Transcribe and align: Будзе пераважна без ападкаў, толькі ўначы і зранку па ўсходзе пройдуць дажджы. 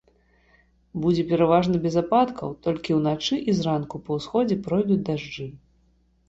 Будзе 1.01 1.25
пераважна 1.31 1.81
без 1.83 1.97
ападкаў, 2.03 2.55
толькі 2.69 2.97
ўначы 3.01 3.35
і 3.37 3.51
зранку 3.59 3.95
па 4.09 4.19
ўсходзе 4.23 4.55
пройдуць 4.71 4.99
дажджы. 5.13 5.47